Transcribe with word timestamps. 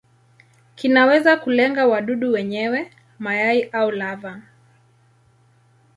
Kinaweza 0.75 1.37
kulenga 1.37 1.87
wadudu 1.87 2.31
wenyewe, 2.31 2.91
mayai 3.19 3.63
au 3.63 3.91
lava. 3.91 4.41